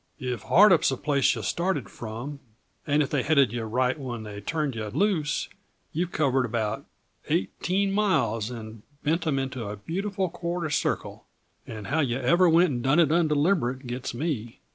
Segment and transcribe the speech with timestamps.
[0.17, 2.39] "If Hardup's the place yuh started from,
[2.87, 5.47] and if they headed yah right when they turned yuh loose,
[5.93, 6.87] you've covered about
[7.29, 11.27] eighteen miles and bent 'em into a beautiful quarter circle
[11.67, 14.57] and how yuh ever went and done it undeliberate gets me.